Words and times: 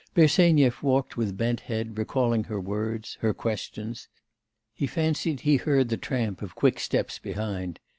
Bersenyev 0.15 0.81
walked 0.81 1.15
with 1.15 1.37
bent 1.37 1.59
head, 1.59 1.95
recalling 1.95 2.45
her 2.45 2.59
words, 2.59 3.19
her 3.19 3.35
questions. 3.35 4.07
He 4.73 4.87
fancied 4.87 5.41
he 5.41 5.57
heard 5.57 5.89
the 5.89 5.95
tramp 5.97 6.41
of 6.41 6.55
quick 6.55 6.79
steps 6.79 7.19
behind. 7.19 7.79